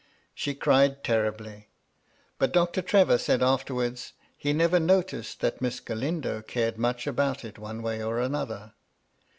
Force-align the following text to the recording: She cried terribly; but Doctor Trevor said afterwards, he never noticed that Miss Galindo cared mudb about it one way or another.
She 0.33 0.55
cried 0.55 1.03
terribly; 1.03 1.69
but 2.39 2.51
Doctor 2.51 2.81
Trevor 2.81 3.19
said 3.19 3.43
afterwards, 3.43 4.13
he 4.35 4.51
never 4.51 4.79
noticed 4.79 5.41
that 5.41 5.61
Miss 5.61 5.79
Galindo 5.79 6.41
cared 6.41 6.77
mudb 6.79 7.05
about 7.05 7.45
it 7.45 7.59
one 7.59 7.83
way 7.83 8.01
or 8.01 8.19
another. 8.19 8.73